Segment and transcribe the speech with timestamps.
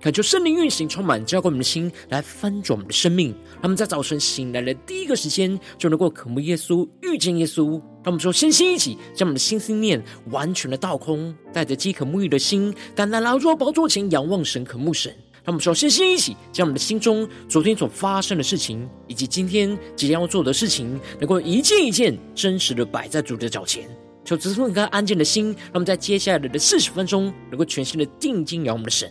[0.00, 3.30] 恳求圣灵运行，充满浇灌我们的心，来翻转我们的生命。
[3.54, 7.72] 让我们在早晨醒来的第一个时间，就能够渴慕耶稣、遇见耶稣。
[7.72, 10.00] 让我们说，先心一起将我们的心思念
[10.30, 15.12] 完全的倒空，带着饥渴沐浴的心，单单来到宝座前仰望神、渴慕神。
[15.42, 23.84] 让我们说，先心一起将我们的心中昨天所发生的事情，以及今天即将要做的事情，能够一件一件真实的摆在主的脚前。
[24.24, 29.10] 求这份更安静的心，让我们在接下来的四十分钟，能够全心的定睛仰望我们的神。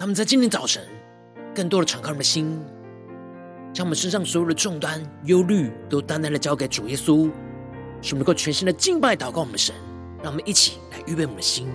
[0.00, 0.80] 他们在今天早晨，
[1.52, 2.56] 更多的敞开我们的心，
[3.74, 7.28] 将我们身上所有的重担、忧虑，都单单的交给主耶稣，
[8.00, 9.74] 使我们能够全心的敬拜、祷告我们的神。
[10.22, 11.66] 让我们一起来预备我们的心。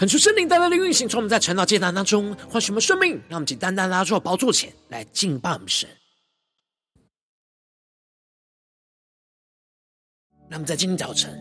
[0.00, 5.86] 恳求圣灵带来的运行，从我们在晨祷祭坛当中唤醒我们生命，让我们请单单拉出宝座前来敬拜我们神。
[10.48, 11.38] 让我们在今天早晨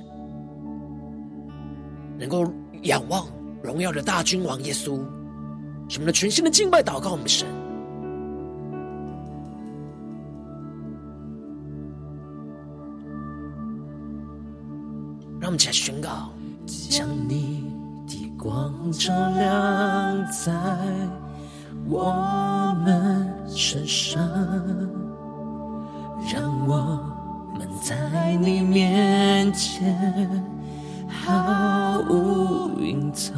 [2.20, 2.53] 能够
[2.84, 3.30] 仰望
[3.64, 4.97] 荣耀的大君王耶稣，
[5.88, 7.47] 使我们的全新的敬拜祷告我们的神。
[15.40, 16.34] 让我们起来宣告，
[16.90, 17.78] 将你。
[18.42, 20.54] 光照亮在
[21.90, 24.18] 我们身上，
[26.34, 27.04] 让我
[27.58, 30.42] 们在你面前
[31.10, 33.36] 毫无隐藏。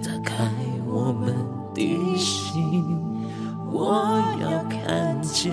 [0.00, 0.44] 打开
[0.86, 1.34] 我们
[1.74, 2.84] 的心，
[3.72, 5.52] 我要看见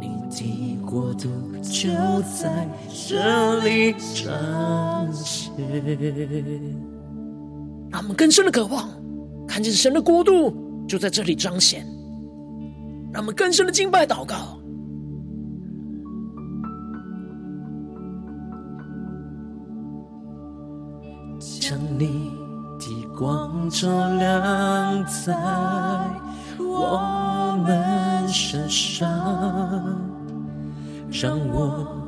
[0.00, 1.30] 你的国度。
[1.68, 1.90] 就
[2.22, 2.66] 在
[3.08, 5.54] 这里彰显，
[7.88, 8.88] 让我们更深的渴望
[9.46, 10.52] 看见神的国度
[10.88, 11.86] 就在这里彰显，
[13.12, 14.58] 让我们更深的敬拜祷告，
[21.38, 22.32] 将你
[22.80, 25.32] 的光照亮在
[26.58, 30.04] 我们身上。
[31.08, 32.05] 让我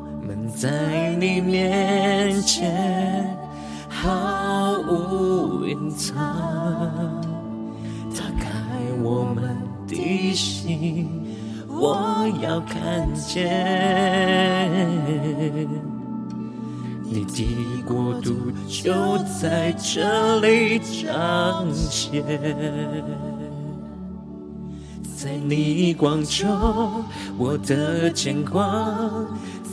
[0.61, 3.39] 在你面前
[3.89, 6.17] 毫无隐藏，
[8.13, 8.51] 打开
[9.01, 11.09] 我们的心，
[11.69, 13.47] 我要看见
[17.05, 17.47] 你的
[17.87, 18.35] 国度
[18.67, 22.21] 就在这里彰显。
[25.17, 27.05] 在你光中，
[27.37, 29.05] 我的牵挂，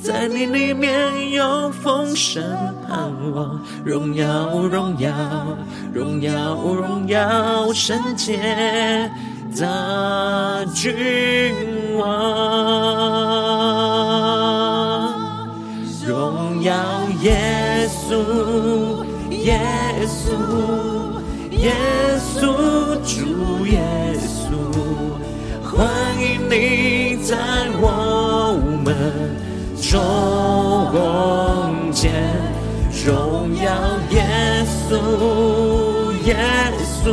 [0.05, 2.43] 在你里面有丰盛
[2.87, 5.11] 盼望，荣耀荣耀
[5.91, 9.09] 荣耀荣耀圣洁
[9.59, 10.93] 大君
[11.97, 12.05] 王，
[16.07, 16.75] 荣耀
[17.23, 19.59] 耶稣耶
[20.05, 20.29] 稣
[21.49, 21.73] 耶
[22.19, 22.53] 稣
[23.01, 23.81] 主耶
[24.19, 24.53] 稣。
[25.63, 25.89] 欢
[26.21, 27.35] 迎你在
[27.81, 28.93] 我们
[29.81, 30.91] 中
[31.91, 32.11] 间，
[33.05, 33.63] 荣耀
[34.11, 34.97] 耶稣，
[36.25, 36.35] 耶
[37.03, 37.07] 稣，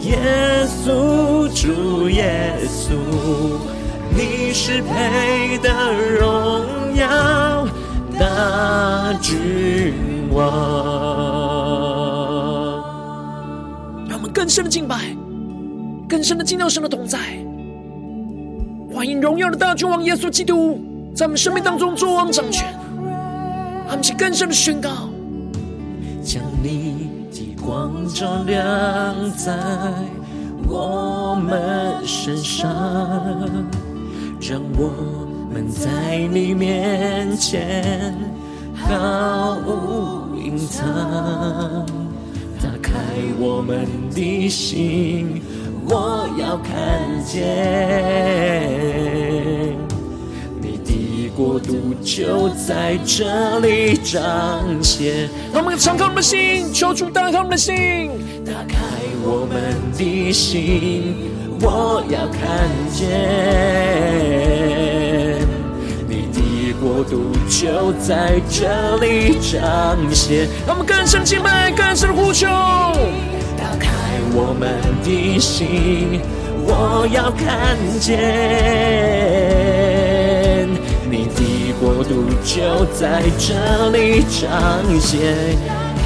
[0.00, 0.18] 耶
[0.66, 2.94] 稣，主耶稣，
[4.10, 5.70] 你是配得
[6.18, 7.66] 荣耀
[8.18, 9.94] 大君
[10.32, 10.40] 王。
[14.08, 14.96] 让我们更深的敬拜，
[16.08, 17.18] 更深的敬到神的同在。
[18.92, 20.78] 欢迎荣耀的大君王耶稣基督
[21.14, 22.74] 在我们生命当中作王掌权。
[23.88, 25.10] 他们是更深的宣告，
[26.24, 28.56] 将你的光照亮
[29.36, 29.54] 在
[30.66, 32.72] 我们身上，
[34.40, 38.16] 让我们在你面前
[38.74, 40.86] 毫无隐藏。
[42.62, 42.94] 打开
[43.38, 45.42] 我们的心，
[45.86, 49.01] 我要看见。
[51.42, 51.74] 国度
[52.04, 55.28] 就在这里彰显。
[55.52, 58.12] 让我们敞开我们的心，求主打开我们的心，
[58.46, 58.76] 打开
[59.24, 61.16] 我们的心，
[61.60, 62.40] 我要看
[62.94, 63.00] 见
[66.08, 70.46] 你的国度就在这里彰显。
[70.64, 72.46] 让我们更深敬拜，更深的呼求，
[73.58, 73.90] 打开
[74.32, 76.20] 我们的心，
[76.64, 79.81] 我要看见。
[81.12, 84.48] 你的国度就在这里彰
[84.98, 85.20] 显，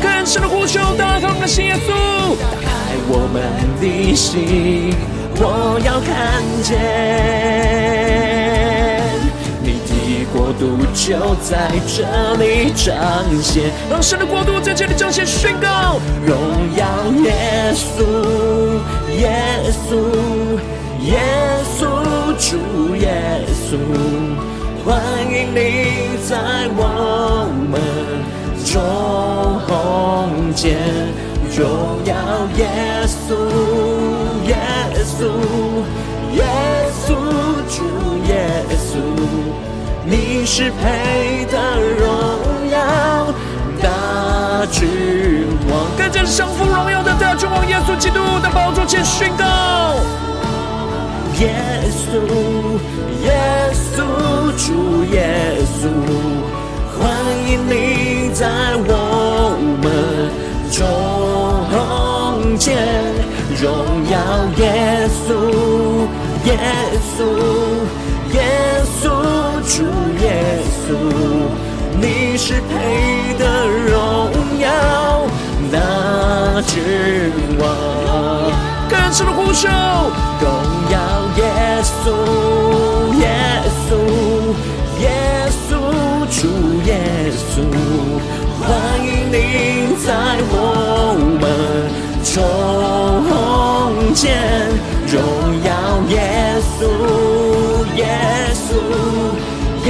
[0.03, 1.91] 更深的呼求，打开我们的心，耶稣，
[2.41, 2.67] 打开
[3.07, 3.41] 我们
[3.81, 4.93] 的心，
[5.37, 6.75] 我要看见
[9.63, 12.03] 你的国度就在这
[12.43, 12.93] 里彰
[13.41, 16.37] 显，让神的国度在这里彰显，宣告荣
[16.75, 16.85] 耀
[17.23, 18.03] 耶稣，
[19.21, 20.03] 耶稣，
[21.05, 21.23] 耶
[21.79, 21.87] 稣，
[22.41, 23.07] 主耶
[23.71, 23.79] 稣。
[24.87, 24.95] 欢
[25.29, 26.37] 迎你在
[26.77, 27.75] 我们
[28.65, 30.79] 中间，
[31.59, 32.15] 荣耀
[32.57, 32.69] 耶
[33.05, 33.35] 稣，
[34.47, 34.55] 耶
[35.05, 35.27] 稣，
[36.37, 36.45] 耶
[37.05, 37.09] 稣，
[37.69, 37.83] 主
[38.29, 38.95] 耶稣，
[40.05, 41.59] 你是配得
[41.99, 42.79] 荣耀
[43.83, 49.45] 大君王，更加是降服荣耀的大君王耶稣基督的宝座前宣告。
[51.39, 51.53] 耶
[51.91, 52.13] 稣，
[53.25, 53.29] 耶
[53.75, 53.99] 稣，
[54.57, 55.17] 主耶
[55.77, 55.83] 稣，
[56.97, 57.01] 欢
[57.47, 58.49] 迎你在
[58.89, 58.91] 我
[59.83, 59.85] 们
[60.73, 60.81] 中
[62.59, 62.75] 间，
[63.61, 63.65] 荣
[64.11, 64.15] 耀
[64.57, 64.65] 耶
[65.27, 65.29] 稣，
[66.47, 66.49] 耶
[67.19, 67.21] 稣，
[68.33, 68.37] 耶
[68.99, 69.05] 稣，
[69.69, 69.77] 主
[70.23, 70.25] 耶
[70.89, 70.89] 稣，
[72.01, 73.91] 你是配得荣
[74.59, 74.65] 耀
[75.71, 76.75] 那君
[77.59, 77.65] 王，
[78.89, 79.69] 更深的呼求，
[80.41, 80.49] 荣
[80.91, 80.97] 耀。
[81.37, 81.43] 耶
[81.85, 82.07] 稣，
[83.21, 83.25] 耶
[83.87, 83.93] 稣，
[85.03, 85.05] 耶
[85.69, 85.71] 稣，
[86.31, 86.49] 主
[86.87, 86.91] 耶
[87.37, 87.55] 稣，
[88.63, 88.67] 欢
[89.05, 89.35] 迎你
[90.03, 90.09] 在
[90.49, 90.55] 我
[91.39, 91.45] 们
[92.25, 92.35] 中
[94.15, 94.25] 间，
[95.07, 95.15] 荣
[95.63, 95.69] 耀
[96.09, 96.15] 耶
[96.79, 96.81] 稣，
[97.97, 98.01] 耶
[98.55, 98.67] 稣，
[99.85, 99.89] 耶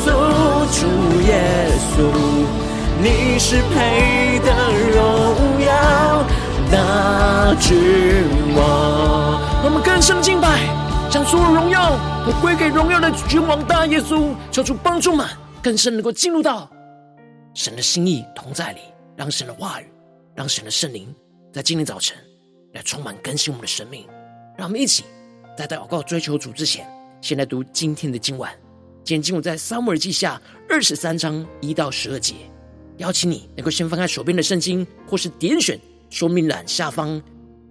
[0.00, 0.06] 稣，
[0.72, 0.80] 主
[1.26, 1.30] 耶
[1.92, 1.96] 稣，
[3.02, 3.76] 你是配
[4.40, 4.48] 得
[4.94, 4.96] 荣
[7.56, 7.76] 君
[8.54, 9.40] 王。
[9.64, 10.66] 我们更深敬拜。
[11.10, 15.26] 将所有荣耀都归给荣耀的君王大耶稣，求主帮助们
[15.62, 16.70] 更深能够进入到
[17.54, 18.80] 神的心意同在里，
[19.16, 19.86] 让神的话语，
[20.34, 21.08] 让神的圣灵
[21.50, 22.14] 在今天早晨
[22.74, 24.06] 来充满更新我们的生命。
[24.54, 25.02] 让我们一起
[25.56, 26.86] 在祷告追求主之前，
[27.22, 28.50] 先来读今天的经文。
[29.02, 30.38] 今天经文在撒母耳记下
[30.68, 32.34] 二十三章一到十二节。
[32.98, 37.18] 邀请你能够先翻开手边的圣经，或是点选说明栏下方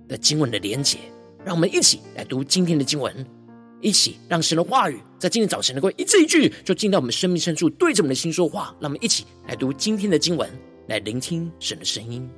[0.07, 0.97] 的经文的连结。
[1.45, 3.25] 让我们一起来读今天的经文，
[3.81, 8.75] 一起让神的话语在今天早晨能够一字一句就进到我们生命深处，对着我们的心说话。
[8.79, 10.49] 让我们一起来读今天的经文，
[10.87, 12.29] 来聆听神的声音。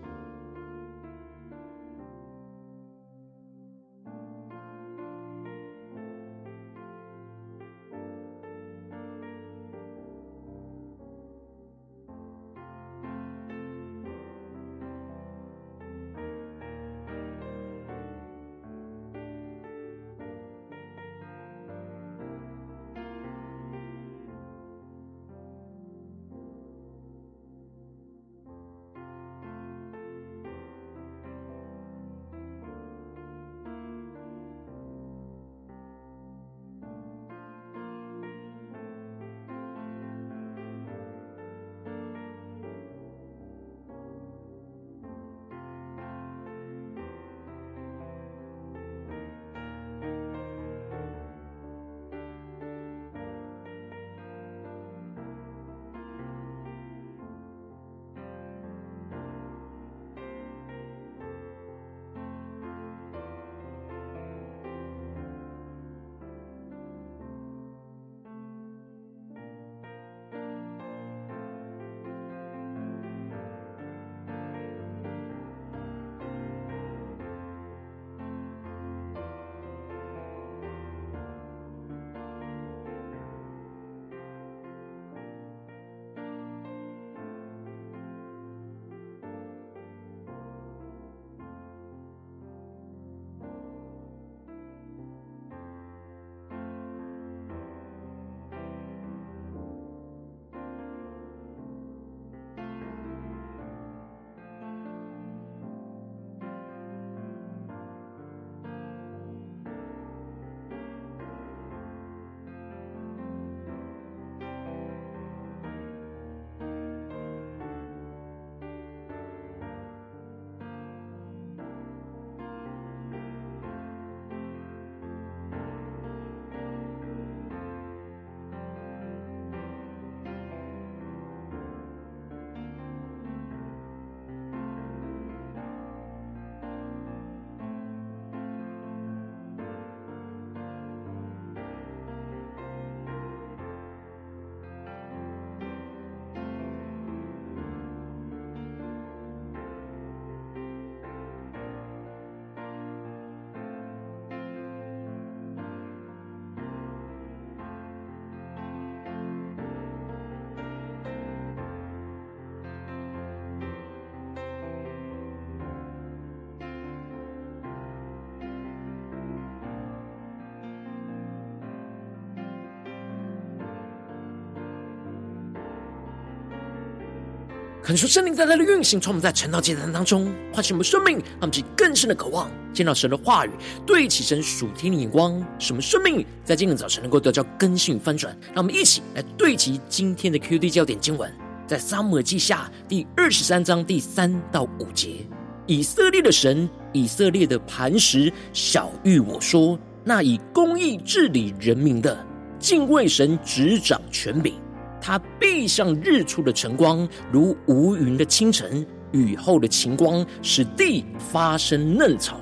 [177.89, 183.49] 可能说圣灵在他的运行，从我们在晨祷祭坛当中唤醒我们生命，让我们更深的渴望见到神的话语，
[183.83, 188.31] 对齐神属天的眼光，使我们生命在今天早晨能够得到更新与翻转。
[188.53, 191.33] 让我们一起来对齐今天的 QD 焦点经文，
[191.65, 195.25] 在撒母耳记下第二十三章第三到五节：
[195.65, 202.23] 以色列的神，以色列的磐石，晓諭我说：那以公义治理人民的，
[202.59, 204.53] 敬畏神，执掌权柄。
[205.01, 212.39] 他必像日出的晨光，如无云的清晨，雨后的晴光，使地发生嫩草。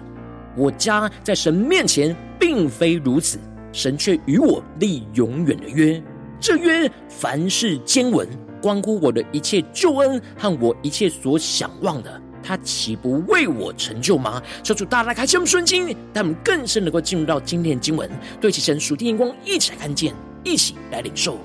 [0.56, 3.38] 我家在神面前并非如此，
[3.72, 6.02] 神却与我立永远的约。
[6.40, 8.28] 这约凡事坚稳，
[8.62, 14.42] 关乎我的一切救恩和我一切所想望的，他岂不为我成就吗？
[14.64, 18.10] 求主大大开启我们顺经，让我们更深能够进入到今天的经文，
[18.42, 21.38] 对齐神属天眼光，一起来看见，一起来领受。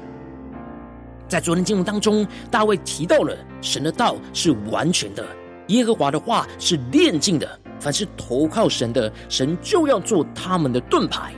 [1.33, 5.25] 在昨天经文当中，大卫提到了神的道是完全的，
[5.69, 7.59] 耶和华的话是炼净的。
[7.81, 11.33] 凡是投靠神的，神就要做他们的盾牌。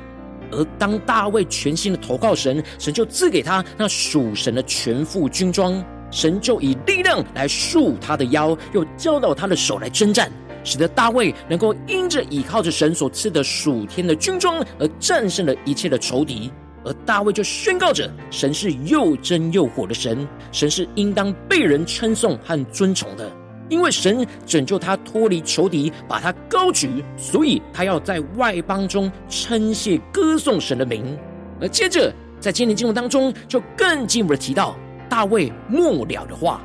[0.51, 10.29] 而当大卫全心的投靠神，神就赐给他那属神的全副军装，神就以力量来束他的腰，又教导他的手来征战，
[10.65, 16.51] 使得大卫能够因着倚靠着神所赐的属天的军装，而战胜了一切的仇敌。
[16.85, 23.31] 而大卫就宣告着：神是又真又火的神，神是应当被人称颂和尊崇的，
[23.71, 31.17] 因为神拯救他脱离仇敌，把他高举，所以他要在外邦中称谢歌颂神的名。
[31.61, 34.77] 而接着在今天经文当中，就更进一步的提到
[35.09, 36.61] 大卫末了的话：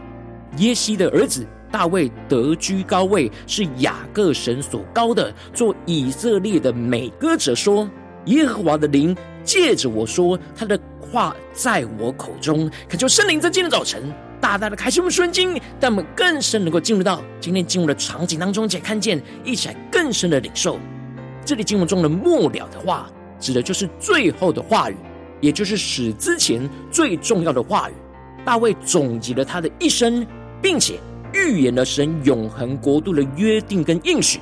[0.58, 7.90] 耶西的儿子大卫得居高位，是雅各神所高的，做以色列的美歌者说。
[8.26, 9.16] 耶和华的灵
[9.50, 12.70] 借着我说，他的话在我口中。
[12.88, 20.78] 恳求圣灵在今天早晨大大的开启我们顺经，让我们更深能够进入到今天经文的场景当中，且看见一起来更深的领受。
[21.44, 24.96] 这里经文中的末了的话，指的就是最后的话语，
[25.42, 27.94] 也就是死之前最重要的话语。
[28.46, 30.24] 大卫总结了他的一生，
[30.62, 31.00] 并且
[31.34, 34.40] 预言了神永恒国度的约定跟应许。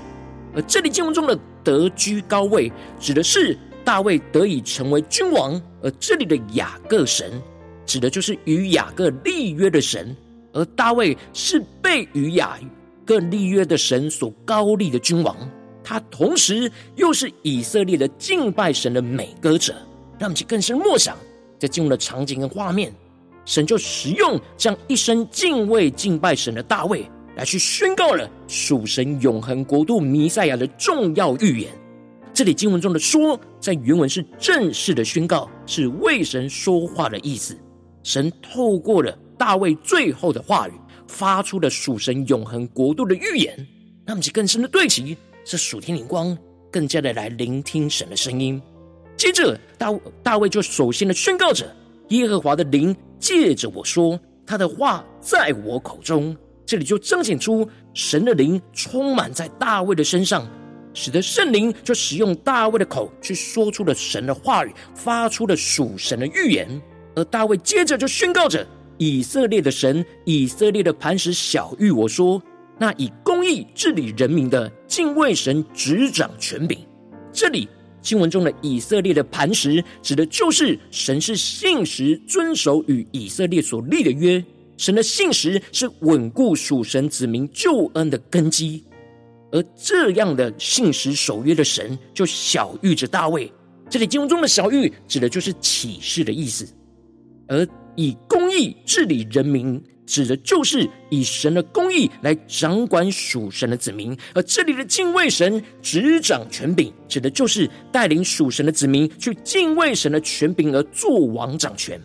[0.53, 3.57] 而这里经文中的得居高位，指的是。
[3.87, 7.41] 大卫得以成为君王，而这里的雅各神
[7.85, 10.13] 指的就是与雅各立约的神，
[10.51, 12.59] 而大卫是被与雅
[13.05, 15.33] 各立约的神所膏立的君王，
[15.85, 19.73] 他同时又是以色列的敬拜神的美歌者。
[20.19, 21.15] 让我们去更深默想，
[21.57, 22.91] 在进入的场景跟画面，
[23.45, 31.71] 神就使用这样一生敬畏敬拜神的大卫，来去宣告了属神永恒国度弥赛亚的重要预言。
[32.33, 37.53] 这里经文中的“说”在原文是正式的宣告，是为神说话的意思。
[38.01, 40.71] 神透过了大卫最后的话语，
[41.05, 43.53] 发出了属神永恒国度的预言。
[44.05, 46.37] 让我们更深的对齐，是属天灵光，
[46.71, 48.61] 更加的来聆听神的声音。
[49.17, 49.93] 接着，大
[50.23, 51.69] 大卫就首先的宣告着
[52.07, 56.33] ：“耶和华的灵借着我说，他的话在我口中。”
[56.65, 60.47] 这里就彰显出神的灵充满在大卫的身上。
[60.99, 66.67] 使得圣灵就使用大卫的口去说出了神的话语，发出了属神的预言。
[67.15, 68.65] 而大卫接着就宣告着：
[68.97, 72.41] 以色列的神，以色列的磐石，小玉我说，
[72.79, 76.79] 那以公义治理人民的，敬畏神，执掌权柄。
[77.31, 77.69] 这里
[78.01, 84.43] 经文中的以色列的磐石，指的就是神是信实遵守与以色列所立的约。
[84.77, 88.83] 神的信实是稳固属神子民救恩的根基。
[89.51, 93.51] 而这样的信实守约的神，就晓諭着大卫。
[93.89, 96.67] 这里经文中的小玉，指的就是启示的意思。
[97.47, 104.17] 而以公义治理人民，指的就是以神的公义来掌管属神的子民。
[104.33, 111.99] 而这里的敬畏神、执掌权柄，指的就是带领属神的子民去敬畏神的权柄而做王掌权。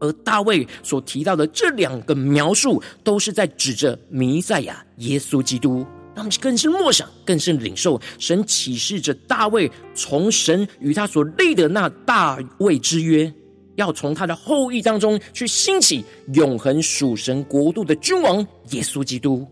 [0.00, 5.86] 而大卫所提到的这两个描述，都是在指着弥赛亚耶稣基督。
[6.14, 13.32] 让我们更深默想，更深领受神启示着大卫从神与他所立的那大卫之约，
[13.74, 16.04] 要从他的后裔当中去兴起
[16.34, 19.46] 永恒属神国度的君王耶稣基督。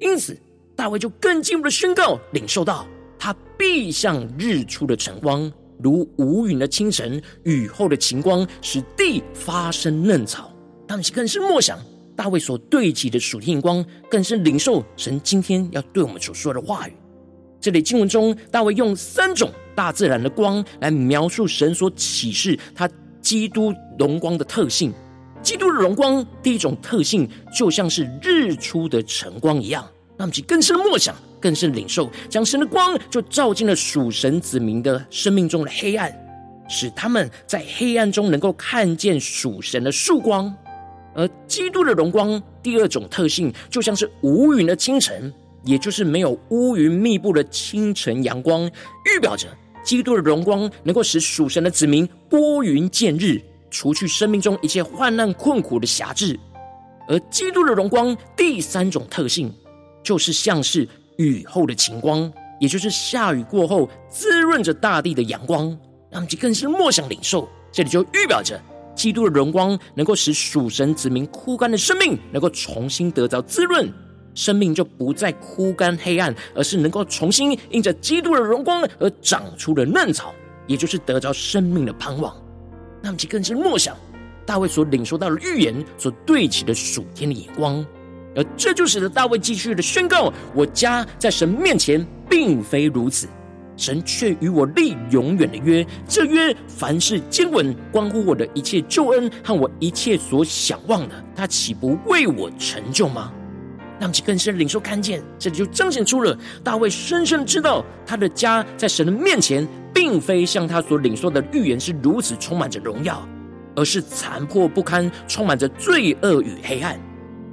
[0.00, 0.34] 因此，
[0.74, 2.86] 大卫就更进一步的宣告，领受到
[3.18, 10.50] 他必像日出的晨光，如无云的清晨，雨后的晴光，使地发生嫩草。
[10.88, 11.78] 让我们更深默想。
[12.16, 16.92] 大卫所对齐的属天光，更是领受神今天要对我们所说的话语。
[17.60, 22.88] 这里经文中，大卫用三种大自然的光来描述神所启示他
[23.20, 24.92] 基督荣光的特性。
[25.42, 29.82] 基督的荣光第一种特性，就像是日出的晨光一样，
[30.16, 36.12] 让我们更深默想，更深领受，将神的光就照进了属神子民的生命中的黑暗，
[36.68, 40.52] 使他们在黑暗中能够看见属神的曙光。
[41.16, 45.32] 而基督的荣光第二种特性，就像是无云的清晨，
[45.64, 48.70] 也就是没有乌云密布的清晨阳光，
[49.06, 49.48] 预表着
[49.82, 56.38] 基督的荣光能够使属神的子民拨云见日，除去生命中一切患难困苦的辖制。
[57.08, 59.50] 而基督的荣光第三种特性，
[60.02, 65.74] 就是像是雨后的晴光，也就是下雨过后滋润着大地的阳光，
[66.10, 67.48] 让其更是默想领受。
[67.72, 68.60] 这里就预表着。
[68.96, 73.92] 基督的荣光能够使属神子民枯干的生命能够重新得到滋润，
[74.34, 80.34] 生命就不再枯干黑暗，而是能够重新因着基督的荣光而长出了嫩草，
[80.66, 82.34] 也就是得着生命的盼望。
[83.02, 83.96] 那么，其更是默想
[84.44, 87.84] 大卫所领受到的预言所对齐的属天的眼光，
[88.34, 93.28] 而这就使得大卫继续的宣告：我家在神面前并非如此。
[93.76, 103.32] 神却与我立永远的约，这约凡事坚稳，关乎我的一切救恩和我一切所想望的，他岂不为我成就吗？
[103.98, 113.26] 让其更深领受看见，这里就彰显出了大卫深深知道他的家在神的面前，并非像他所领受的预言是如此充满着荣耀，
[113.74, 117.00] 而是残破不堪，充满着罪恶与黑暗。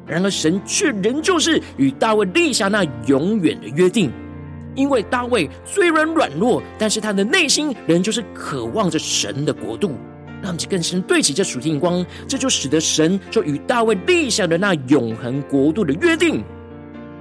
[0.06, 4.12] 然而神却仍旧是与大卫立下那永远的约定。
[4.76, 9.92] 因为大卫虽然软弱，但是他的内心仍旧是渴望着神的国度，
[10.42, 16.44] 让我们更深对齐这属天光，这就使得神就与大卫立下的那永恒国度的约定。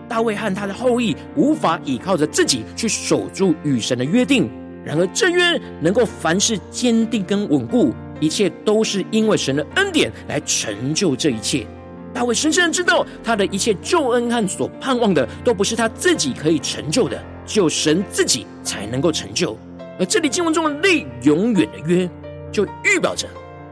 [0.09, 4.51] 大卫和他的后裔无法依靠着自己去守住与神的约定，
[4.85, 11.67] 然而这约能够凡事坚定跟稳固，一切都是因为神的恩典来成就这一切。
[12.13, 17.19] 大卫深深知道，他的一切救恩和所盼望的，都不是他自己可以成就的。
[17.45, 19.57] 只有神自己才能够成就，
[19.99, 22.09] 而这里经文中的立永远的约，
[22.51, 23.29] 就预表着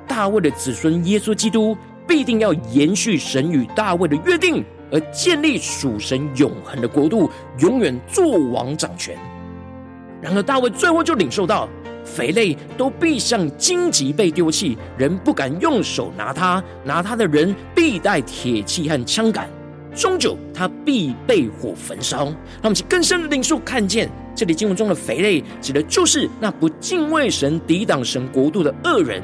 [0.07, 7.31] 大卫的子孙耶稣基督必定要延续神与大卫的约定，而建立属神永恒的国度，
[7.61, 9.17] 永远作王掌权。
[10.21, 11.69] 然而大卫最后就领受到，
[12.05, 19.49] 匪类都必像荆棘被丢弃，人不敢用手拿它，拿它的人必带铁器和枪杆。
[19.95, 22.25] 终究，他必被火焚烧。
[22.27, 29.23] 让我们去更深的领受，看见这里经文中的肥类，指的就是那不敬畏神、抵挡神国度的恶人；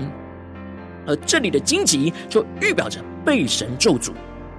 [1.07, 4.11] 而这里的荆棘，就预表着被神咒诅。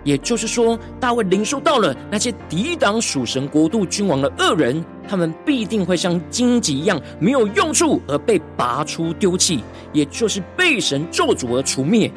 [0.03, 12.09] 也就是说，大卫领受到了那些抵挡属神国度君王的恶人，他们必定会像荆棘一样没有用处，而被拔出丢弃，也就是被神咒诅而除灭。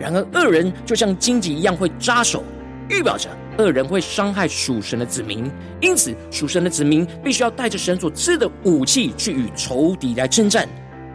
[0.00, 2.42] 然而，恶人就像荆棘一样会扎手。
[2.88, 10.68] 预表着恶人会伤害属神的子民，因此属神的子民必须要带着神所赐的武器去与仇敌来征战。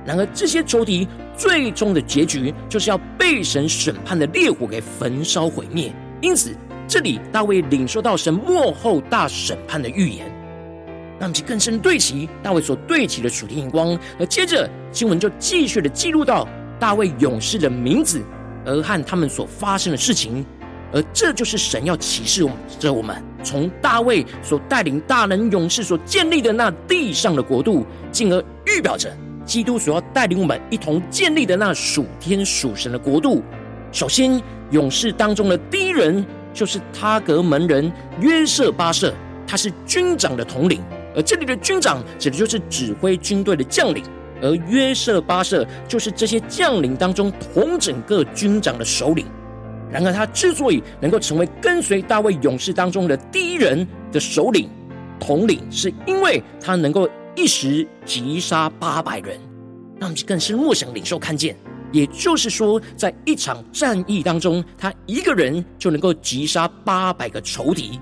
[0.05, 1.07] 然而，这些仇敌
[1.37, 5.93] 最终的结局就是要被神审判的烈火给焚烧毁灭。
[6.21, 6.55] 因此，
[6.87, 10.25] 这里大卫领受到神幕后大审判的预言，
[11.19, 13.97] 让我们更深对齐大卫所对齐的属天眼光。
[14.19, 16.47] 而接着经文就继续的记录到
[16.79, 18.21] 大卫勇士的名字，
[18.65, 20.43] 而和他们所发生的事情。
[20.93, 33.41] 而这就是神要启示我们，着我们从大卫所带领大能勇士所建立的那地上的国度，进而预表着基督所要带领我们一同建立的那属天属神的国度。
[33.91, 39.13] 首先，勇士当中的第一人就是他格门人约瑟巴设，
[39.47, 40.81] 他是军长的统领。
[41.13, 44.01] 而这里的军长指的就是指挥军队的将领，
[44.41, 49.25] 而约瑟巴设就是这些将领当中统整个军长的首领。
[49.91, 54.69] 然而，他之所以能够成为跟随大卫勇士当中的第一人的首领、
[55.19, 59.37] 统领，是因为他能够一时击杀八百人。
[59.99, 61.57] 让我们更是默想领受看见，
[61.91, 67.99] 也就是说，在一场战役当中，他一个人就能够击杀八百个仇敌。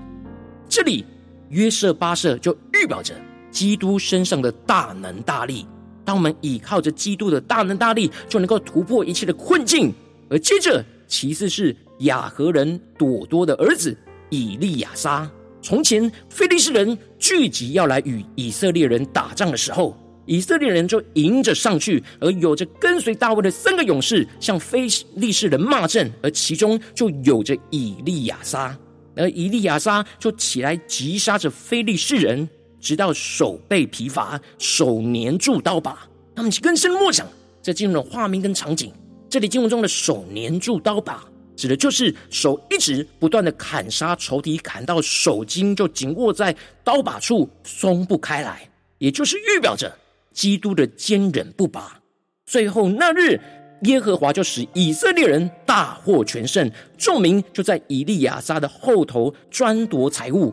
[0.68, 1.04] 这里
[1.48, 3.14] 约瑟巴设就预表着
[3.50, 5.66] 基督身上的大能大力。
[6.04, 9.92] 当我们倚靠着基督的大能大力，就能够突破一切的困境。
[10.30, 10.84] 而接着。
[11.10, 13.94] 其次是雅何人朵多的儿子
[14.30, 15.28] 以利亚撒。
[15.60, 19.94] 从前非利士人聚集要来与以色列人打仗的时候，
[20.24, 28.78] 以色列人就迎着上去，而有着跟随大卫的三个勇士向非利士人骂阵，而其中就有着以利亚撒，
[29.16, 32.48] 而以利亚撒就起来击杀着非利士人，
[32.80, 36.08] 直到手被疲乏，手黏住刀把。
[36.36, 37.26] 他们更深默想
[37.60, 38.92] 这进入了画面跟场景。
[39.30, 49.96] 这里经文中的手黏住刀把，指的就是手一直不断的砍杀仇敌，砍到手筋就紧握在刀把处，松不开来，也就是预表着
[50.32, 52.00] 基督的坚忍不拔。
[52.44, 53.40] 最后那日，
[53.82, 60.52] 耶和华就使以色列人大获全胜，众民就在以利亚撒的后头专夺财物。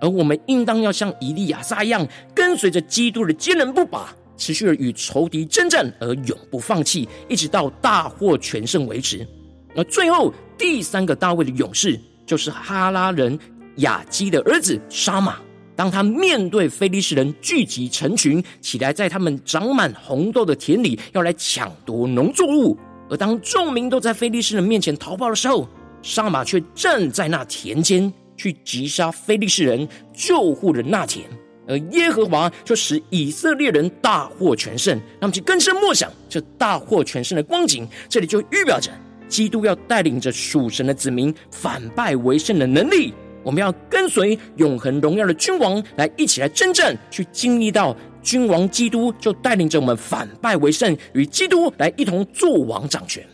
[0.00, 9.26] 而我们应当要像以利亚撒一样，跟随着基督的坚韧不拔，持续的与仇敌征战，而永不放弃，一直到大获全胜为止。
[9.74, 13.38] 而最后第三个大卫的勇士，就是哈拉人
[13.76, 15.36] 亚基的儿子沙马。
[15.74, 22.78] 当他面对非利士人聚集成群起来，在他们长满红豆的田里要来抢夺农作物，
[23.10, 25.68] 而当众民都在非利士人面前逃跑的时候，
[26.00, 28.12] 沙马却站在那田间。
[28.38, 31.24] 去击杀非利士人，救护了那田，
[31.68, 34.94] 而耶和华就使以色列人大获全胜。
[34.96, 38.90] 让我们去更深默想这大获全胜的光景，这里就预表着
[39.28, 43.12] 基督要带领着属神的子民反败为胜的能力。
[43.42, 53.24] 我们要跟随永恒荣耀的君王来一起来征战，去经历到君王基督就带领着我们反败为胜，与基督来一同作王掌权。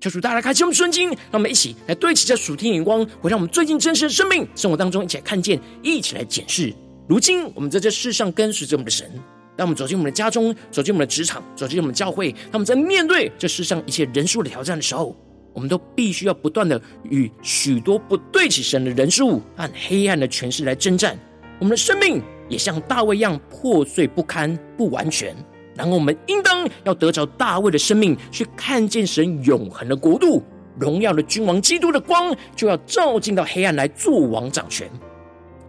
[0.00, 6.74] 求主大家开启我们的眼睛，让我们一起来对齐这属天眼光，回到我们最近真实的生命生活当中，一起来看见，一起来检视。
[7.12, 9.06] 如今我们在这世上跟随着我们的神，
[9.54, 15.14] 当我们走进我们的家中，走进我们的职场，走进我们的教会，他们在面对这世上一切人数的挑战的时候，
[15.52, 21.14] 我们都必须要不断的与许多不对起神的人数和黑暗的权势来征战。
[21.58, 25.36] 我们的生命也像大卫一样破碎不堪、不完全。
[25.76, 30.42] 然后我们应当要得着大卫的生命，去看见神永恒的国度、
[30.80, 34.90] 荣耀的君王基督的光，就要照进到黑暗来作王掌权，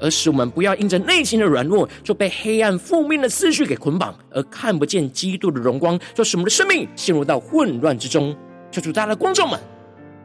[0.04, 8.36] 而使我们不要因着内心的软弱，就被黑暗负面的思绪给捆绑，而看不见基督的荣光，就使我们的生命陷入到混乱之中。
[8.70, 9.58] 求主，大家的观众们，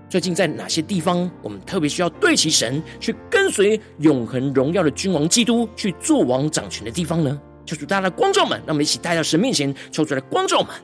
[0.09, 7.41] 最近在哪些地方，我们特别需要对齐神，去跟随永恒荣耀的君王基督去做王掌权的地方呢？
[7.64, 10.75] 求主，大家的观众们，让我们一起带到神面前，求主来观众们。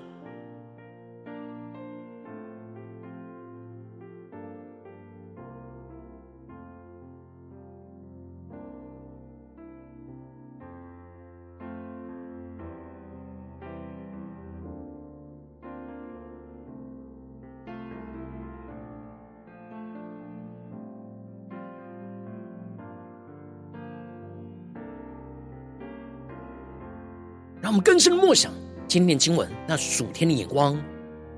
[27.65, 28.53] 让我们更深的默想
[28.87, 30.79] 今天经文，那属天的眼光，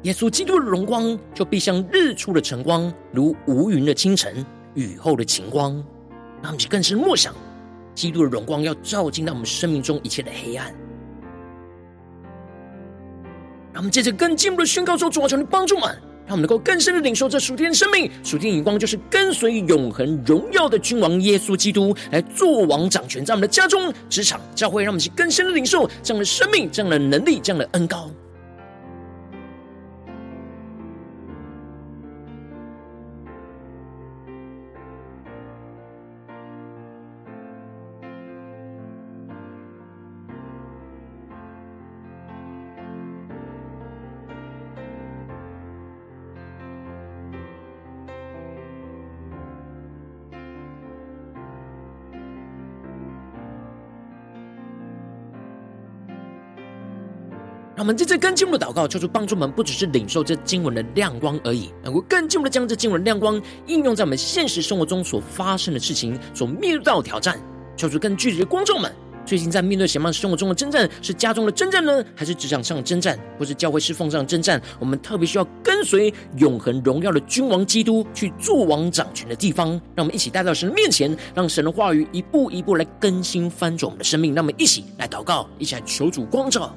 [0.02, 5.74] 耶稣基督的荣光就必像日出的晨光，如无云的清晨，雨后的晴光。
[6.42, 7.32] 让我们去更深的默想，
[7.94, 10.74] 基督的荣光要照进到我们生命中一切的黑暗。
[13.72, 15.96] 让我们接着更进一步的宣告说：主啊，求你帮助们。
[16.26, 28.10] 让我们能够更深的领受这属天的生命，属天眼光就是跟随永恒荣耀的君王耶稣基督来做王掌权，在我们的家中、职场、教会，让我们去更深的领受这样的生命、这样的能力、这样的恩高。
[57.86, 67.38] 我们在这更进一步的祷告，求主帮助我们，不只是领受这经文的亮光而已，能够更进一步的将这经文亮光应用在我们现实生活中所发生的事情、所面对到的挑战。
[67.76, 68.92] 求主更具体的观众们，
[69.24, 70.90] 最近在面对什么样生活中的征战？
[71.00, 74.60] 是家中的征战呢，还是职场上的征战，或是教会侍奉上的征战？
[74.80, 79.68] 我们特别需要跟随永恒荣耀的君王基督去作王掌权的地方。
[79.94, 84.34] 让我们一起带到神的面前，让神的话语一步一步来更新翻转我们的生命。
[84.34, 86.76] 让我们一起来祷告，一起来求主光照。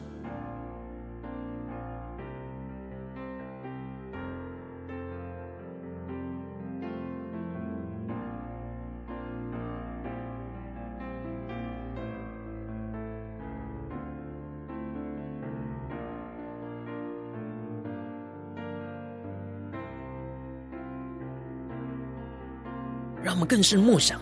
[23.40, 24.20] 我们更是默想，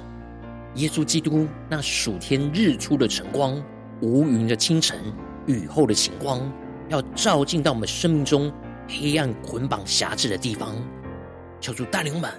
[0.75, 3.59] 耶稣基督那暑天日出的晨光、
[3.99, 5.11] 无云的清晨、
[5.47, 6.39] 雨后的晴光，
[6.87, 8.53] 要照进到我们生命中
[8.87, 10.75] 黑暗捆绑辖制的地方。
[11.59, 12.31] 求主带领我们，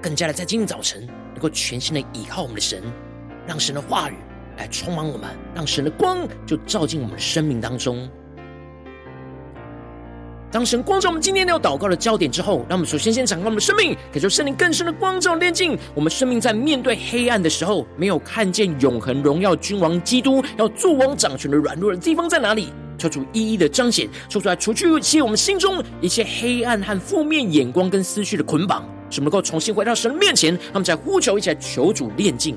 [0.00, 2.82] 更加的在今天早晨能够全新的倚靠我们的神，
[3.46, 4.14] 让神的话语
[4.56, 8.08] 来充满我们，让神的光就照进我们的生命当中。
[10.52, 15.78] 当神光照我们今天要祷告的焦点之后，让我们首先先敞开我们的生命，感受圣灵更深的光照炼净。
[15.94, 22.72] 我们生命在面对黑暗的时候，没有看见永恒荣耀君王基督要作王掌权的软弱的地方在哪里？
[22.98, 30.52] 求主一一的彰显，说出来，除去一切我们心中一切黑暗和负面眼光跟思绪的捆绑，使我们能够重新回到神的面前。
[30.52, 32.56] 让我们再呼求，一起来求主炼净。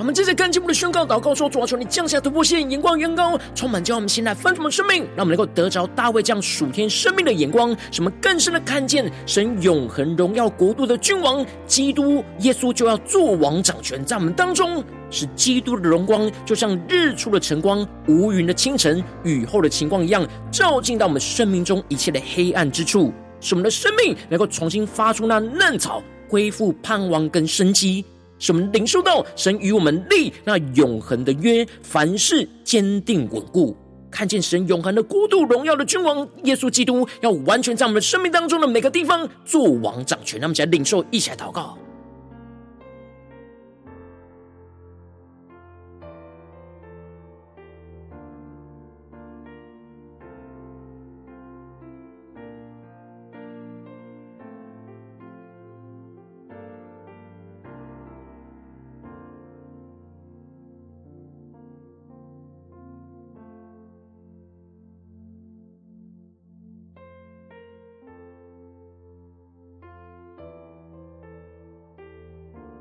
[0.00, 28.02] 我们接着更进一步的宣告祷告说：主啊，求你降下突破线，眼光远高，充满叫我们现在丰盛的生命，让我们能够得着大卫这样属天生命的眼光，使我们更深的看见神永恒荣耀国度的君王基督耶稣就要作王掌权在我们当中，使基督的荣光就像日出的晨光、无云的清晨、雨后的晴光一样，照进到我们生命中一切的黑暗之处，使我们的生命能够重新发出那嫩草，恢复盼望跟生机。
[28.40, 33.76] 使我们领受到神与我们立那永恒的约，凡事坚定稳固，
[34.10, 40.40] 看见神永恒的国度荣耀的君王耶稣基督，要完全在我们生命当中的每个地方做王掌权。
[40.40, 41.78] 那么起来领受，一起来祷告。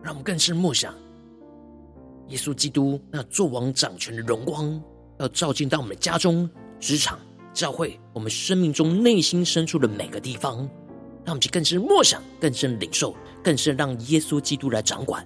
[0.01, 0.93] 让我们更深默想，
[2.27, 4.81] 耶稣基督那作王掌权的荣光，
[5.19, 7.19] 要照进到我们的家中、职场、
[7.53, 10.69] 教会，我们生命中内心深处的每个地方。
[11.25, 15.23] 让我们去更深默想、更深领受、更深让耶稣基督来掌管。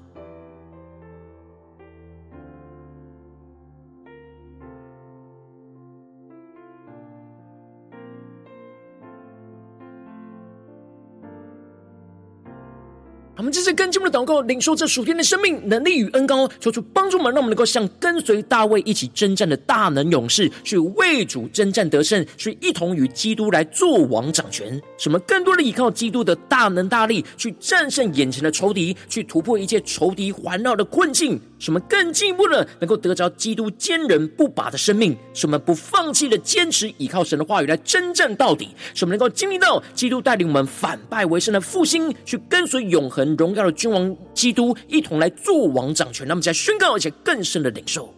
[13.76, 24.82] 跟进我们的祷告，领受这属天的生命能力与恩高，求主帮助我们，让我们能够像跟随大卫一起征战的大能勇士，去为主征战得胜，去一同与基督来做王掌权。
[24.98, 31.40] 什么更多的依靠基督的大能大力，去战胜眼前的仇敌，去突破一切仇敌环绕的困境。
[31.64, 38.76] 使我们更进一步的能够得着基督坚韧不拔的生命，使我们不放弃的坚持依靠神的话语来征战到底。
[38.94, 43.34] 使我们能够经历到基督带领我们反败为胜的复兴，去跟随永恒。
[43.38, 48.14] 荣耀的君王基督一同来做王掌权，那么在宣告，而且更深的领受。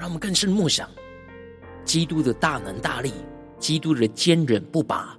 [0.00, 0.88] 让我们更深默想，
[1.84, 3.12] 基督的大能大力，
[3.58, 5.14] 基督的坚韧不拔，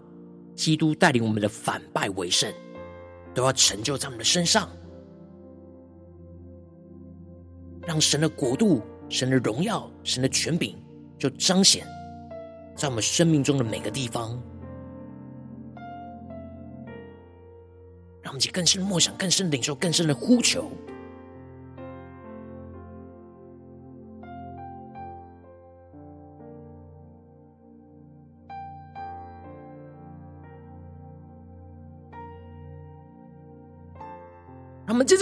[0.55, 2.51] 基督带领我们的反败为胜，
[3.31, 4.67] 都要成就在我们的身上，
[7.85, 10.75] 让神的国度、神的荣耀、神的权柄，
[11.15, 11.85] 就彰显
[12.75, 14.31] 在我们生命中的每个地方。
[18.23, 20.71] 让我们去更深的默想，更深领受，更深的呼求。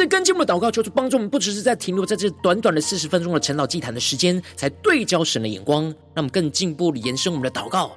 [0.09, 7.95] 跟进我们的祷告，求主帮助我们，不只是在停留在这短短的四十分钟的晨祷祭坛的时间，才对焦神的眼光，让我们更进一步的延伸我们的祷告，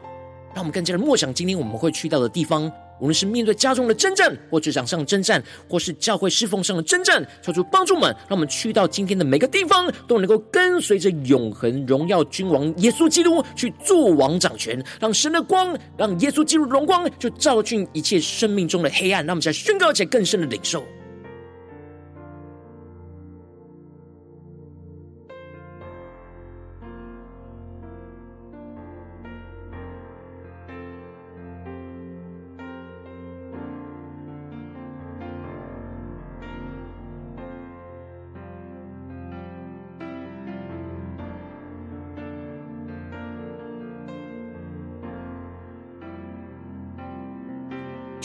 [0.54, 2.70] 让我们更加的默想今天我们会去到的地方，
[3.00, 20.84] 无论是面对家中的征战，或职场上的征战，或是教会侍奉上的征战，求主帮助我们，让我们去到今天的每个地方，都能够跟随着永恒荣耀君王耶稣基督去做王掌权，让神的光，让耶稣基督的荣光，就照进一切生命中的黑暗，让我们在宣告且更深的领受。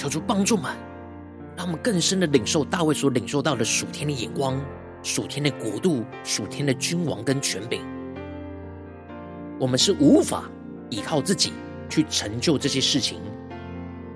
[0.09, 0.75] 主帮助们，
[1.55, 4.59] 让我们更深的领受大卫所领受到的属天的眼光、
[5.03, 7.81] 属天的国度、属天的君王跟权柄。
[9.59, 10.43] 我们是无法
[10.89, 11.53] 依靠自己
[11.89, 13.19] 去成就这些事情，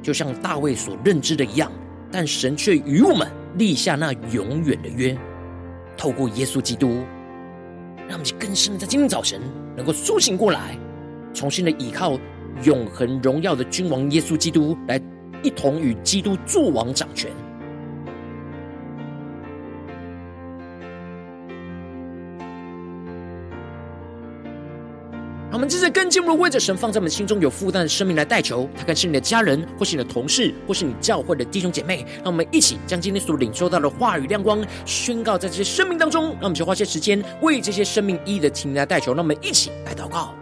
[0.02, 1.72] 就像大卫所认知的一样。
[2.14, 3.26] 但神却与我们
[3.58, 5.18] 立下那永远的约，
[5.96, 7.06] 透过耶稣基督，
[8.06, 9.40] 让我们更深的在今天早晨
[9.78, 10.78] 能够苏醒过来，
[11.34, 12.20] 重新的依靠
[12.64, 15.02] 永恒荣耀的君王耶稣基督，来
[15.44, 17.32] 一同与基督作王掌权。
[25.54, 32.04] 我们正在跟进我们为着神放在我们心中有负担的生命来代求，他可是你的家人，或是你的同事，或是你教会的弟兄姐妹。
[32.24, 36.30] 让我们一起将今天所领受到的话语亮光宣告在这些生命当中。
[36.32, 39.14] 让我们就花些时间为这些生命一一的提名来代求。
[39.14, 40.34] 让我们一起来祷告。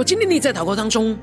[0.00, 1.14] 若今天你在祷告当中，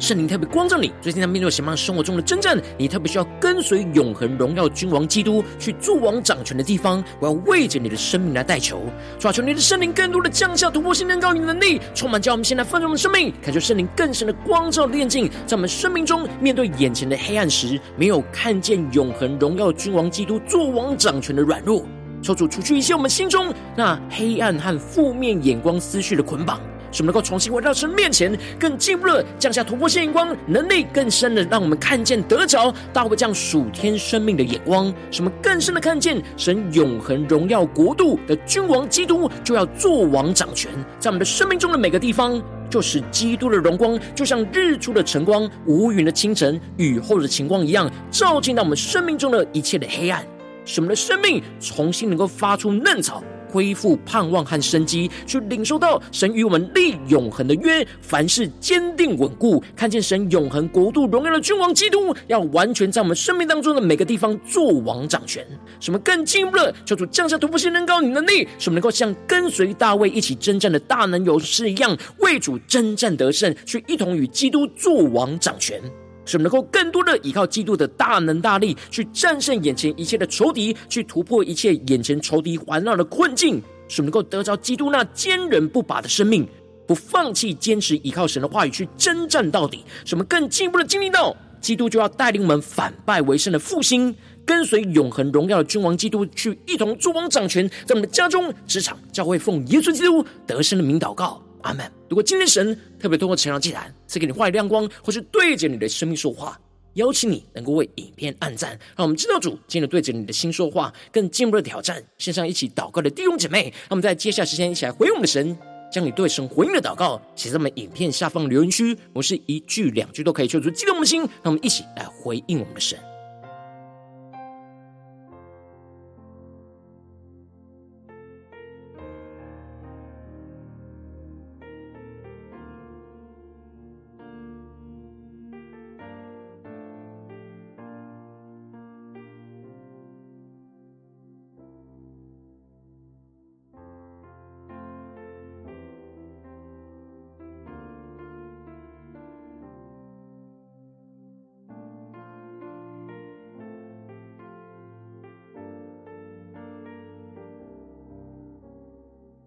[0.00, 8.82] 圣灵特别光照你，最近在面对什么样生活中的征战，你特别需要跟随永恒荣耀君王基督去做王掌权的地方，我要为着你的生命来代求，
[9.20, 21.86] 求求你的圣灵更多的降下突破性能高你的能力，充满叫我们现在丰盛的生命，感受圣灵更深的光照的炼境，在我们生命中面对眼前的黑暗时，没有看见永恒荣耀君王基督做王掌权的软弱，
[22.20, 26.60] 求主除去一些我们心中那黑暗和负面眼光思绪的捆绑。
[26.94, 40.70] 使我们能够重新回到神面前，更进一步的降下突破性眼光，能力更深的让我们看见得着大卫这样属天生命的眼光，使我们更深的看见神永恒荣耀国度的君王基督就要作王掌权，
[41.00, 42.40] 在我们的生命中的每个地方，
[42.70, 50.24] 就是基督的荣光就像日出的晨光、无云的清晨、雨后的晴光一样，照进到我们生命中的一切的黑暗，
[50.64, 53.20] 使我们的生命重新能够发出嫩草。
[53.54, 65.46] 恢复盼望和生机，去领受到神与我们立永恒的约，凡事坚定稳固，看见神永恒国度荣耀的君王基督，要完全在我们生命当中的每个地方作王掌权。
[65.78, 75.80] 什么更进一步的求主降下突破性能高你能力，使我们能够像跟随大卫一起征战的大能勇士一样，为主征战得胜，去一同与基督作王掌权。
[76.24, 83.62] 使我们能够更多的依靠基督的大能大力，去战胜眼前一切的仇敌，去突破一切眼前仇敌环绕的困境。
[83.86, 86.48] 使我们能够得着基督那坚韧不拔的生命，
[86.86, 89.84] 不放弃坚持依靠神的话语去征战到底。
[90.06, 94.16] 使我们更进一步的经历到，基督就要带领我们反败为胜的复兴，
[94.46, 101.42] 跟随永恒荣耀的君王基督去一同作王掌权，在我们的家中、职场、教会，奉耶稣基督得胜的名祷告。
[101.64, 101.90] 阿门。
[102.08, 106.58] 如果今天神特别透过晨祷祭坛赐给你话语亮光，或是对着你的生命说话，
[106.94, 112.02] 邀请你能够为影片按赞，让我们知道主今天对着你的心说话，更进一步的挑战。
[112.18, 115.56] 线上一起祷告的弟兄姐妹，让我们在接下来时间一起来回应我们的神，
[115.90, 122.98] 将你对神回应的祷告写在我们影片下方留言区，我是一句两句都可以，求主激动的心，让我们一起来回应我们的神。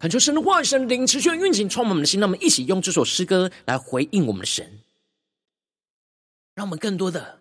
[0.00, 2.20] 恳求神的话语、神灵持续运行，充满我们的心。
[2.20, 4.64] 让我们一起用这首诗歌来回应我们的神，
[6.54, 7.40] 让我们更多的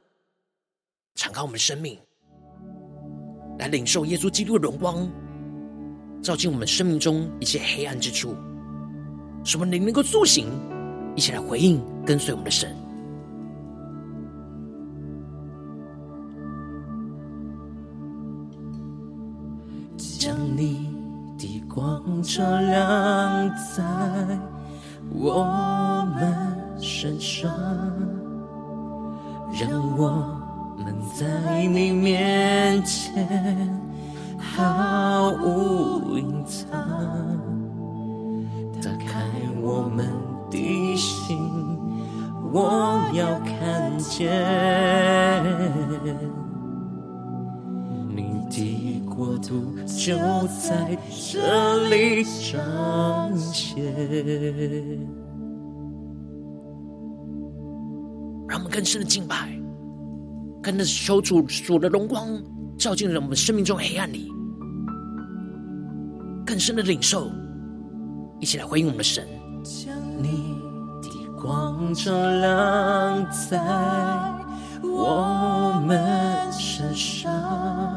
[1.13, 1.99] 敞开我们的生命，
[3.59, 5.07] 来领受耶稣基督的荣光，
[6.21, 8.35] 照进我们生命中一切黑暗之处，
[9.43, 10.47] 使我们灵能够苏醒，
[11.15, 12.75] 一起来回应跟随我们的神。
[22.27, 23.81] 照亮在
[25.15, 26.35] 我们
[26.77, 27.49] 身上，
[29.53, 30.37] 让我
[30.77, 33.25] 们在你面前
[34.37, 36.67] 毫无隐藏。
[38.83, 39.23] 打开
[39.61, 40.05] 我们
[40.51, 41.39] 的心，
[42.51, 44.27] 我要看见
[48.09, 48.86] 你的
[49.17, 50.15] 国度就
[50.61, 50.95] 在
[51.33, 53.83] 这里彰显。
[58.47, 59.59] 让我们更深的敬拜，
[60.61, 62.39] 跟着求主主的荣光
[62.77, 64.31] 照进了我们生命中黑暗里，
[66.45, 67.31] 更深的领受。
[68.39, 69.27] 一起来回应我们的神，
[69.63, 69.91] 将
[70.21, 70.55] 你
[71.01, 71.09] 的
[71.41, 73.59] 光照亮在
[74.83, 77.96] 我们身上，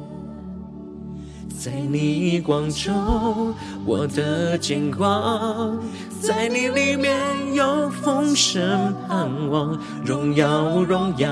[1.63, 3.53] 在你光中，
[3.85, 5.77] 我的见光，
[6.19, 7.13] 在你里面
[7.53, 11.29] 有丰盛盼望，荣耀荣耀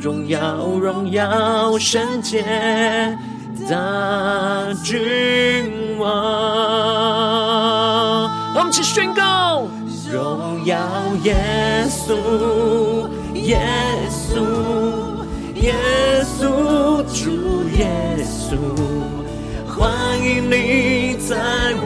[0.00, 2.42] 荣耀荣耀圣洁
[3.68, 6.08] 的君王，
[8.52, 9.68] 我们一起宣告。
[10.10, 10.76] 荣耀
[11.22, 13.60] 耶稣，耶
[14.10, 14.42] 稣，
[15.54, 15.72] 耶
[16.24, 16.42] 稣，
[17.14, 17.86] 主耶
[18.24, 18.56] 稣，
[20.40, 21.36] 你在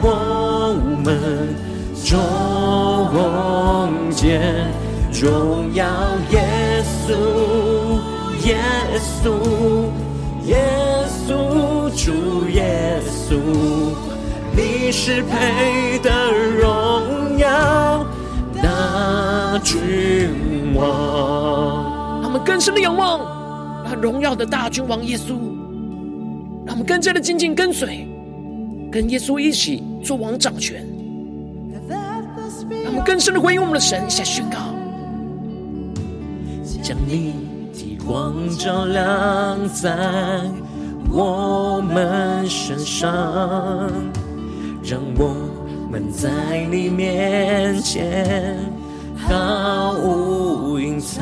[0.01, 0.73] 我
[1.03, 1.53] 们
[2.03, 2.17] 中
[4.11, 4.41] 间。
[5.21, 5.85] 荣耀
[6.31, 6.41] 耶
[7.05, 7.13] 稣，
[8.43, 8.57] 耶
[8.99, 9.29] 稣，
[10.45, 10.57] 耶
[11.27, 11.29] 稣，
[11.95, 13.37] 主耶稣，
[14.55, 18.03] 你是配得荣耀。
[18.63, 23.19] 大君王，让我们更深的仰望
[23.83, 25.35] 那荣耀的大君王耶稣，
[26.65, 28.07] 让我们更加的紧紧跟随，
[28.91, 30.85] 跟耶稣一起做王掌权。
[31.89, 34.57] 让我们更深的回应我们的神，下宣告：
[36.83, 37.33] 将你
[37.73, 40.41] 的光照亮在
[41.09, 43.11] 我们身上，
[44.83, 45.35] 让我。
[45.83, 46.29] 我们在
[46.71, 48.57] 你面前
[49.17, 51.21] 毫无隐藏，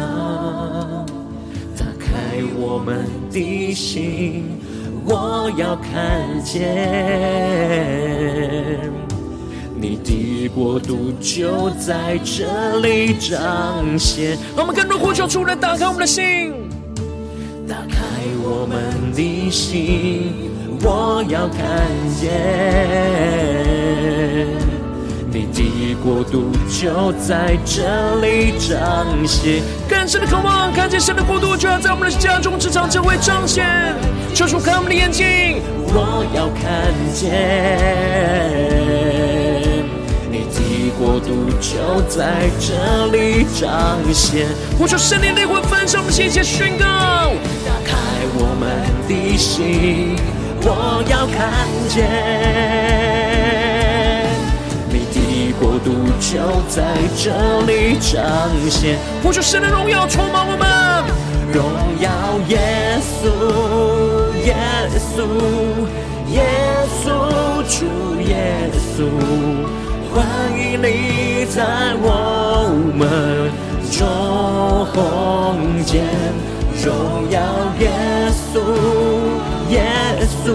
[1.75, 4.43] 打开我们的心，
[5.11, 6.59] 我要看见
[9.75, 14.37] 你的国度就在这里彰显。
[14.55, 16.53] 让我们跟着呼求出来，打开我们的心，
[17.67, 17.97] 打开
[18.43, 20.47] 我们的心。
[20.81, 21.57] 我要看
[22.15, 22.29] 见
[25.31, 33.63] 你的国度就在这里彰显，更深的渴望看见神的国度就要在我们的家中、职场、教会彰显。
[34.33, 35.61] 求主开我们的眼睛，
[35.93, 37.29] 我要看见
[40.31, 44.47] 你的国度就在这里彰显。
[44.79, 46.85] 呼求圣灵的灵魂焚烧我们的心，宣告，
[47.65, 47.93] 打开
[48.33, 48.67] 我们
[49.07, 50.15] 的心。
[50.61, 51.53] 我要看
[51.87, 53.28] 见
[54.91, 56.83] 你的国度就在
[57.15, 57.29] 这
[57.65, 58.19] 里彰
[58.69, 60.67] 显，呼求神的荣耀充满我们，
[61.53, 61.63] 荣
[62.01, 62.09] 耀
[62.47, 63.29] 耶稣，
[64.45, 64.55] 耶
[64.97, 65.17] 稣，
[66.31, 66.43] 耶
[67.03, 67.07] 稣，
[67.69, 67.85] 主
[68.21, 68.97] 耶稣，
[70.11, 70.17] 欢
[70.57, 71.57] 迎你在
[72.01, 72.05] 我
[72.97, 72.99] 们
[73.91, 73.97] 中
[75.85, 76.03] 间，
[76.83, 77.39] 荣耀
[77.79, 77.85] 耶
[78.53, 78.59] 稣。
[79.69, 79.85] 耶
[80.43, 80.47] 稣，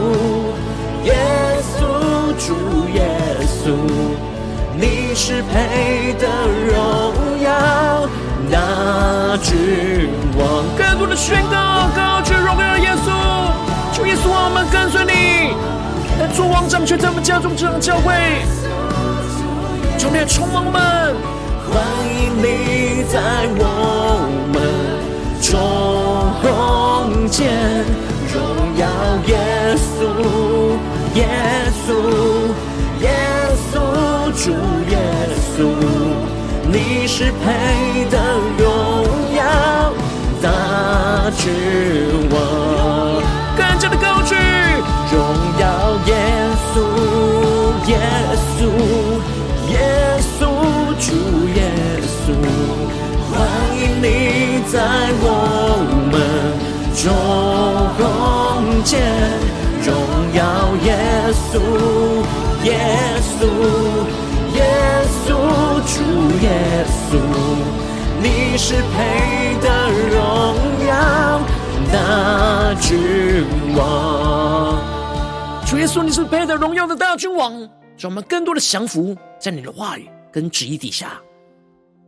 [1.04, 1.14] 耶
[1.62, 1.78] 稣，
[2.36, 2.46] 主
[2.92, 2.98] 耶
[3.46, 3.62] 稣，
[4.76, 6.26] 你是配得
[6.66, 8.08] 荣耀
[8.50, 8.58] 大
[9.42, 10.64] 君王。
[10.76, 13.08] 更多的宣告，高举荣耀耶稣，
[13.94, 15.54] 主耶稣，我们跟随你，
[16.20, 18.12] 来做王掌权在我们家中这样教会，
[19.96, 21.14] 求你充满我们，
[21.70, 21.74] 欢
[22.10, 23.20] 迎你在
[23.56, 23.62] 我
[24.52, 24.56] 们
[25.40, 25.50] 中
[27.28, 27.84] 间。
[28.32, 28.36] 荣
[28.76, 28.82] 耀
[29.28, 29.32] 耶
[29.78, 30.00] 稣，
[31.14, 31.22] 耶
[31.86, 31.94] 稣，耶
[32.42, 32.43] 稣，
[34.44, 34.98] 主耶
[35.56, 35.64] 稣，
[36.70, 38.18] 你是配得
[38.58, 38.68] 荣
[39.34, 39.40] 耀、
[40.42, 41.50] 大权
[42.28, 42.36] 柄、
[43.56, 44.34] 更加的高举。
[45.10, 45.18] 荣
[45.58, 45.64] 耀
[46.08, 46.12] 耶
[46.74, 46.76] 稣，
[47.88, 47.96] 耶
[48.58, 48.60] 稣，
[49.70, 49.74] 耶
[50.38, 50.42] 稣，
[51.00, 51.08] 主
[51.54, 51.58] 耶
[52.04, 52.28] 稣，
[53.32, 53.32] 欢
[53.80, 54.04] 迎你
[54.70, 54.74] 在
[55.22, 55.26] 我
[56.12, 56.14] 们
[57.02, 57.02] 中
[58.84, 58.92] 间。
[59.82, 59.88] 荣
[60.34, 60.38] 耀
[60.84, 60.86] 耶
[61.50, 61.54] 稣，
[62.66, 62.68] 耶
[63.40, 63.93] 稣。
[66.44, 67.16] 耶稣，
[68.20, 70.54] 你是配得荣
[70.86, 71.40] 耀
[71.90, 74.78] 的君王。
[75.66, 77.58] 主耶稣，你是配得荣耀的大君王，
[77.96, 81.18] 让我们更多的降服在你的话语跟旨意底下，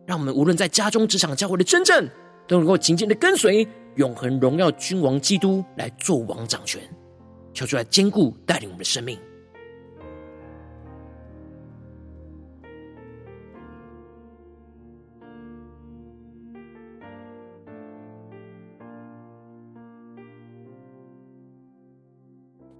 [0.06, 2.06] 让我们无论在家中、职场、教会的真正，
[2.46, 6.82] 都能够紧紧的跟随永恒荣耀君王基督来做王掌权，
[7.54, 9.18] 求主来坚固带领我们的生命。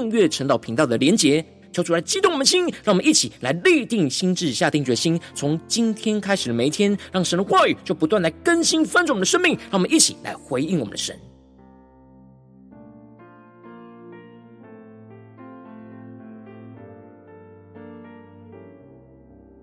[0.00, 11.14] 订阅晨祷频道的连结，求主来激动我们心，让我们一起来立定心智，下定决心，从今天开始的每一天，让神的话语就不断来更新翻转我们的生命，让我们一起来回应我们的神。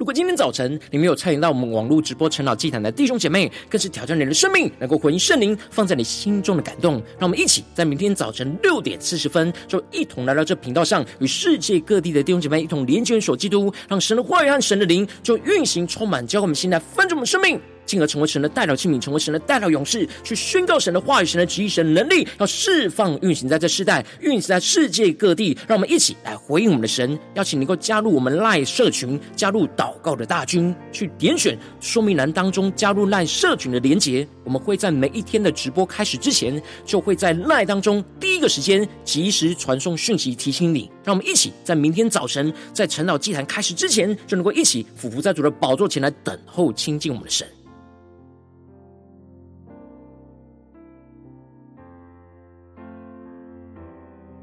[0.08, 6.94] 如果今天早晨你没有参与到我们网络直播晨祷祭坛的弟兄姐妹，更是挑战你的生命，能够回应圣灵放在你心中的感动。
[7.20, 17.60] 让我们一起在明天早晨六点四十分，就一同来到这频道上，与世界各地的弟兄姐妹一同连接、所基督，让神的话语和神的灵就运行充满，教会我们现在翻转我们生命。
[17.88, 25.58] 进而成为神的代表器皿，成为神的代表勇士，去宣告神的话语、神的旨意、神能力，要释放运行在这世代，运行在世界各地。
[25.66, 34.28] 让我们一起来回应我们的神，邀请能够加入我们赖社群，加入祷告的大军，去点选说明栏当中加入赖社群的连结。
[34.44, 40.92] 我们会在每一天的直播开始之前，就会在赖当中第一个时间及时传送讯息提醒你。
[41.04, 47.48] 让我们一起在明天早晨在晨祷祭坛开始之前，就能够一起俯伏在主的宝座前来等候亲近我们的神。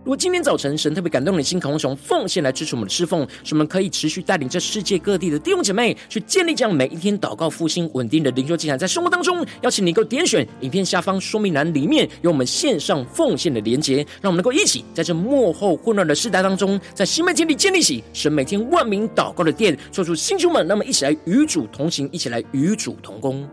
[0.05, 23.49] 如果今天早晨神特别感动你的心，渴望从奉献来支持我们的侍奉，使我们可以持续带领这世界各地的弟兄姐妹去建立这样每一天祷告复兴稳定的灵修祭坛，在生活当中，邀请你能够点选影片下方说明栏里面有我们线上奉献的连结，让我们能够一起在这幕后混乱的世代当中，在新媒体里建立起神每天万名祷告的殿，做出新兄们，那么一起来与主同行，一起来与主同工。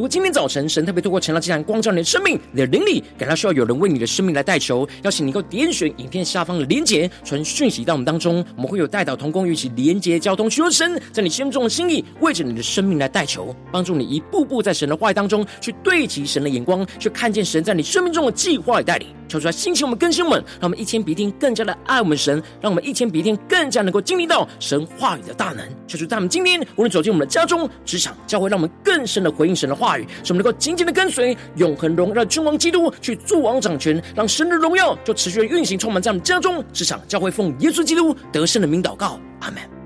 [0.00, 19.06] 如果今天早晨神特别透过晨祷祭坛光照你的生命，你的灵里感到需要有人为你的生命来代求，邀请你能够点选影片下方的连结，传讯息到我们当中，我们会有代祷同工与一起连结交通，求神在你心中的心意，为着你的生命来代求，帮助你一步步在神的话语当中去对齐神的眼光，去看见神在你生命中的计划与带领。
[19.28, 25.64] 求出来兴起我们更新我们，让我们一天比一天更加的爱我们神，让我们一天比一天更加能够经历到神话语的大能。
[25.86, 30.06] 求主在我们今天无论走进我们的家中、职场、教会，让我们更深的回应神的话语。
[30.22, 39.79] 使我们能够紧紧的跟随永恒荣耀君王基督去助王掌权，让神的荣耀就持续的运行，充满在我们家中、职场、教会，奉耶稣基督得胜的名祷告，阿门。